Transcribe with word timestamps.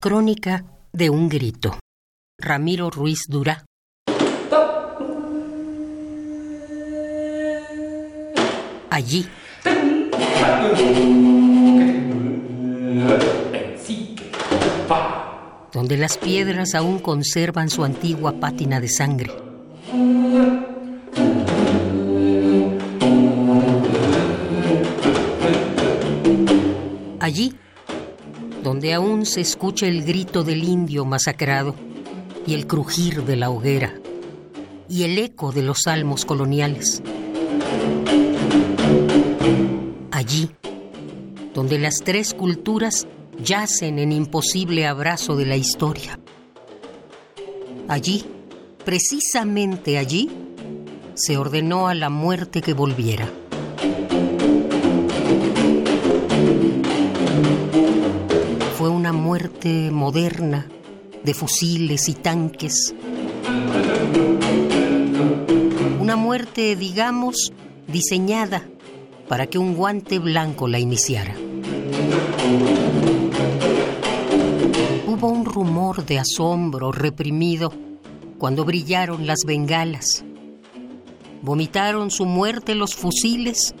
Crónica 0.00 0.64
de 0.92 1.10
un 1.10 1.28
grito. 1.28 1.76
Ramiro 2.38 2.88
Ruiz 2.88 3.24
Durá. 3.26 3.64
Allí. 8.90 9.26
Donde 15.72 15.96
las 15.96 16.16
piedras 16.16 16.76
aún 16.76 17.00
conservan 17.00 17.68
su 17.68 17.82
antigua 17.82 18.38
pátina 18.38 18.80
de 18.80 18.88
sangre. 18.88 19.32
Allí 27.18 27.52
donde 28.68 28.92
aún 28.92 29.24
se 29.24 29.40
escucha 29.40 29.86
el 29.86 30.04
grito 30.04 30.44
del 30.44 30.62
indio 30.62 31.06
masacrado 31.06 31.74
y 32.46 32.52
el 32.52 32.66
crujir 32.66 33.24
de 33.24 33.34
la 33.34 33.48
hoguera 33.48 33.94
y 34.90 35.04
el 35.04 35.16
eco 35.16 35.52
de 35.52 35.62
los 35.62 35.84
salmos 35.84 36.26
coloniales. 36.26 37.02
Allí, 40.10 40.50
donde 41.54 41.78
las 41.78 42.02
tres 42.04 42.34
culturas 42.34 43.06
yacen 43.42 43.98
en 43.98 44.12
imposible 44.12 44.86
abrazo 44.86 45.34
de 45.34 45.46
la 45.46 45.56
historia. 45.56 46.20
Allí, 47.88 48.26
precisamente 48.84 49.96
allí, 49.96 50.28
se 51.14 51.38
ordenó 51.38 51.88
a 51.88 51.94
la 51.94 52.10
muerte 52.10 52.60
que 52.60 52.74
volviera. 52.74 53.30
Muerte 59.28 59.90
moderna 59.90 60.66
de 61.22 61.34
fusiles 61.34 62.08
y 62.08 62.14
tanques. 62.14 62.94
Una 66.00 66.16
muerte, 66.16 66.74
digamos, 66.76 67.52
diseñada 67.86 68.66
para 69.28 69.46
que 69.46 69.58
un 69.58 69.74
guante 69.74 70.18
blanco 70.18 70.66
la 70.66 70.78
iniciara. 70.78 71.34
Hubo 75.06 75.28
un 75.28 75.44
rumor 75.44 76.06
de 76.06 76.20
asombro 76.20 76.90
reprimido 76.90 77.74
cuando 78.38 78.64
brillaron 78.64 79.26
las 79.26 79.40
bengalas. 79.46 80.24
Vomitaron 81.42 82.10
su 82.10 82.24
muerte 82.24 82.74
los 82.74 82.94
fusiles 82.94 83.74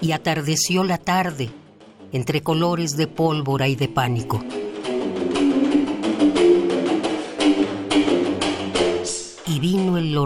y 0.00 0.12
atardeció 0.12 0.84
la 0.84 0.96
tarde 0.96 1.50
entre 2.12 2.40
colores 2.40 2.96
de 2.96 3.08
pólvora 3.08 3.68
y 3.68 3.76
de 3.76 3.88
pánico. 3.88 4.40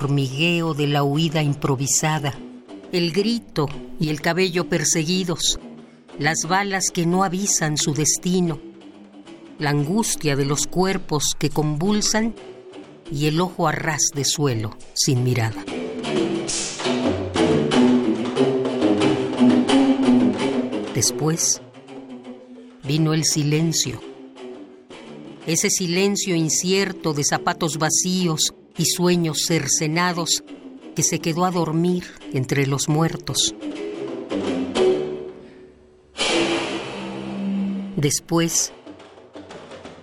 Hormigueo 0.00 0.72
de 0.72 0.86
la 0.86 1.02
huida 1.02 1.42
improvisada, 1.42 2.32
el 2.90 3.12
grito 3.12 3.68
y 4.00 4.08
el 4.08 4.22
cabello 4.22 4.66
perseguidos, 4.66 5.60
las 6.18 6.46
balas 6.48 6.86
que 6.90 7.04
no 7.04 7.22
avisan 7.22 7.76
su 7.76 7.92
destino, 7.92 8.58
la 9.58 9.68
angustia 9.68 10.36
de 10.36 10.46
los 10.46 10.66
cuerpos 10.66 11.34
que 11.38 11.50
convulsan 11.50 12.34
y 13.12 13.26
el 13.26 13.42
ojo 13.42 13.68
a 13.68 13.72
ras 13.72 14.00
de 14.14 14.24
suelo 14.24 14.74
sin 14.94 15.22
mirada. 15.22 15.62
Después, 20.94 21.60
vino 22.84 23.12
el 23.12 23.24
silencio. 23.24 24.00
Ese 25.46 25.68
silencio 25.68 26.34
incierto 26.34 27.12
de 27.12 27.22
zapatos 27.22 27.76
vacíos 27.76 28.54
y 28.76 28.84
sueños 28.86 29.44
cercenados 29.46 30.42
que 30.94 31.02
se 31.02 31.18
quedó 31.20 31.44
a 31.44 31.50
dormir 31.50 32.04
entre 32.32 32.66
los 32.66 32.88
muertos. 32.88 33.54
Después 37.96 38.72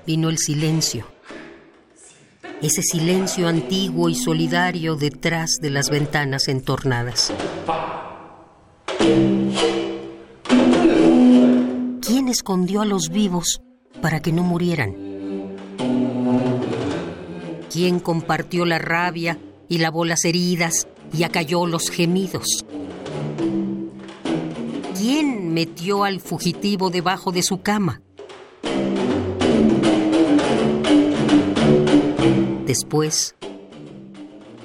vino 0.05 0.29
el 0.29 0.37
silencio. 0.37 1.05
Ese 2.61 2.81
silencio 2.81 3.47
antiguo 3.47 4.09
y 4.09 4.15
solidario 4.15 4.95
detrás 4.95 5.57
de 5.61 5.69
las 5.69 5.89
ventanas 5.89 6.47
entornadas. 6.47 7.33
¿Quién 12.01 12.27
escondió 12.29 12.81
a 12.81 12.85
los 12.85 13.09
vivos 13.09 13.61
para 14.01 14.21
que 14.21 14.31
no 14.31 14.43
murieran? 14.43 14.95
¿Quién 17.71 17.99
compartió 17.99 18.65
la 18.65 18.79
rabia 18.79 19.37
y 19.67 19.79
lavó 19.79 20.05
las 20.05 20.23
heridas 20.25 20.87
y 21.13 21.23
acalló 21.23 21.65
los 21.65 21.89
gemidos? 21.89 22.65
¿Quién 24.97 25.53
metió 25.53 26.03
al 26.03 26.21
fugitivo 26.21 26.89
debajo 26.89 27.31
de 27.31 27.43
su 27.43 27.61
cama? 27.61 28.01
Después 32.65 33.35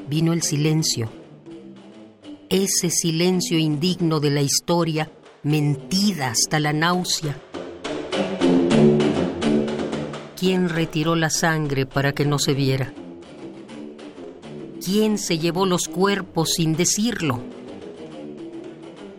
vino 0.08 0.32
el 0.32 0.42
silencio, 0.42 1.08
ese 2.48 2.90
silencio 2.90 3.58
indigno 3.58 4.20
de 4.20 4.30
la 4.30 4.42
historia 4.42 5.10
mentida 5.42 6.30
hasta 6.30 6.60
la 6.60 6.72
náusea. 6.72 7.36
¿Quién 10.42 10.68
retiró 10.68 11.14
la 11.14 11.30
sangre 11.30 11.86
para 11.86 12.14
que 12.14 12.24
no 12.24 12.40
se 12.40 12.52
viera? 12.52 12.92
¿Quién 14.84 15.16
se 15.16 15.38
llevó 15.38 15.66
los 15.66 15.86
cuerpos 15.86 16.54
sin 16.54 16.74
decirlo? 16.74 17.40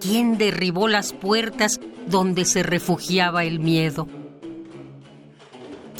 ¿Quién 0.02 0.38
derribó 0.38 0.90
las 0.90 1.14
puertas 1.14 1.80
donde 2.08 2.44
se 2.44 2.62
refugiaba 2.62 3.46
el 3.46 3.62
miedo? 3.62 4.06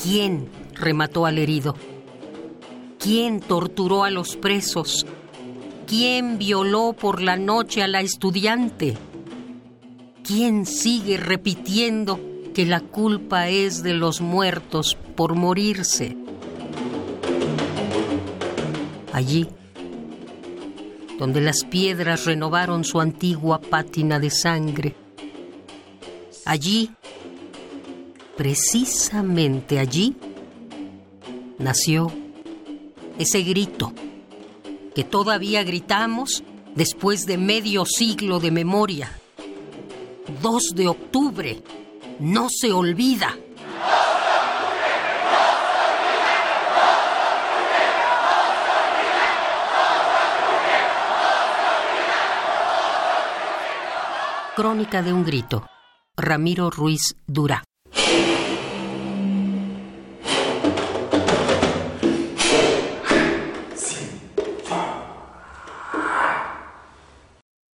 ¿Quién 0.02 0.50
remató 0.74 1.24
al 1.24 1.38
herido? 1.38 1.74
¿Quién 2.98 3.40
torturó 3.40 4.04
a 4.04 4.10
los 4.10 4.36
presos? 4.36 5.06
¿Quién 5.86 6.36
violó 6.36 6.92
por 6.92 7.22
la 7.22 7.38
noche 7.38 7.82
a 7.82 7.88
la 7.88 8.02
estudiante? 8.02 8.98
¿Quién 10.22 10.66
sigue 10.66 11.16
repitiendo 11.16 12.33
que 12.54 12.64
la 12.64 12.80
culpa 12.80 13.48
es 13.48 13.82
de 13.82 13.92
los 13.92 14.20
muertos 14.20 14.96
por 15.16 15.34
morirse? 15.34 16.16
Allí, 19.12 19.46
donde 21.18 21.40
las 21.40 21.64
piedras 21.64 22.24
renovaron 22.24 22.84
su 22.84 23.00
antigua 23.00 23.60
pátina 23.60 24.18
de 24.18 24.30
sangre, 24.30 24.94
allí, 26.44 26.90
precisamente 28.36 29.78
allí, 29.78 30.16
nació 31.58 32.10
ese 33.18 33.42
grito 33.42 33.92
que 34.94 35.04
todavía 35.04 35.62
gritamos 35.64 36.42
después 36.74 37.26
de 37.26 37.36
medio 37.36 37.84
siglo 37.84 38.40
de 38.40 38.50
memoria 38.50 39.10
2 40.42 40.62
de 40.74 40.88
octubre. 40.88 41.62
No 42.20 42.48
se 42.48 42.72
olvida. 42.72 43.36
Crónica 54.54 55.02
de 55.02 55.12
un 55.12 55.24
grito. 55.24 55.66
Ramiro 56.16 56.70
Ruiz 56.70 57.16
Durá. 57.26 57.64